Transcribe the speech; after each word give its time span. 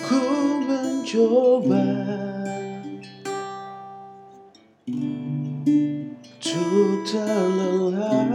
Ku 0.00 0.22
mencoba 0.62 1.86
Untuk 6.40 7.02
terlelap 7.04 8.30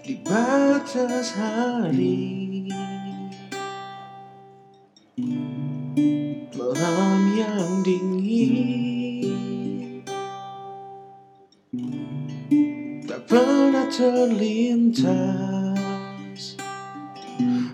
Di 0.00 0.14
batas 0.24 1.36
hari 1.36 2.39
Malam 5.18 7.34
yang 7.34 7.82
dingin. 7.82 8.62
Tak 13.10 13.26
pernah 13.26 13.90
terlintas. 13.90 15.10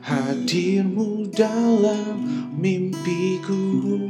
Hadirmu 0.00 1.28
dalam 1.36 2.24
mimpiku. 2.56 4.00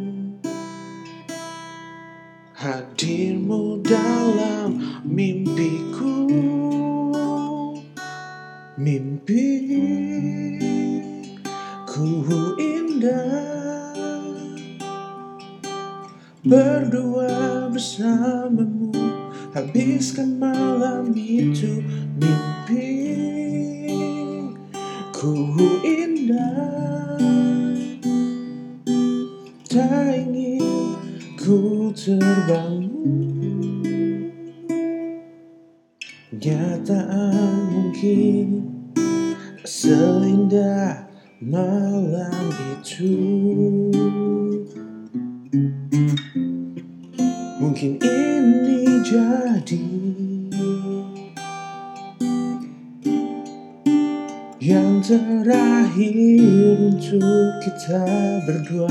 Hadirmu 2.55 3.83
dalam 3.83 5.03
mimpiku 5.03 6.31
Mimpiku 11.97 12.61
indah. 12.61 13.97
Berdua 16.45 17.73
bersamamu 17.73 18.93
Habiskan 19.57 20.37
malam 20.37 21.17
itu 21.17 21.81
Mimpiku 22.21 23.25
indah. 25.81 27.17
Tak 29.65 30.21
ingin 30.21 31.01
ku 31.41 31.89
terbangun. 31.97 32.93
Kenyataan 36.37 37.73
mungkin 37.73 38.69
Seindah 39.65 41.16
malam 41.41 42.49
itu. 42.81 43.13
Mungkin 47.61 48.01
ini 48.01 48.85
jadi 49.05 49.85
Yang 54.57 55.15
terakhir 55.15 56.17
untuk 56.81 57.49
kita 57.63 58.05
berdua. 58.49 58.91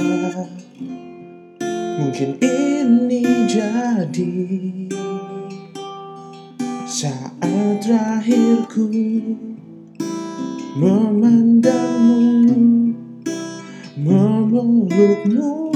Mungkin 1.99 2.29
ini 2.39 3.25
jadi 3.49 4.33
Saat 6.85 7.35
terakhirku 7.85 8.88
Memandangmu 10.76 12.20
Memelukmu. 13.95 15.72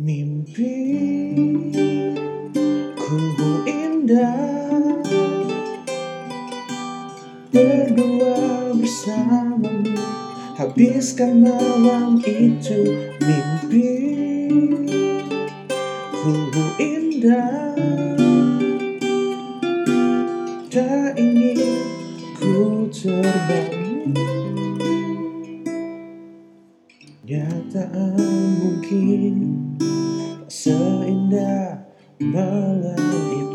Mimpiku 0.00 0.72
indah. 3.68 4.80
Berdua 7.52 8.72
bersamamu 8.72 9.92
Habiskan 10.56 11.44
malam 11.44 12.16
itu. 12.24 12.96
Mimpiku 13.20 14.72
indah 16.80 17.71
Tak 20.72 21.20
ingin 21.20 21.84
ku 22.32 22.88
terbangun. 22.88 24.16
Kenyataan 27.20 28.16
mungkin 28.56 29.36
seindah 30.48 31.76
malam 32.16 33.04
itu 33.36 33.51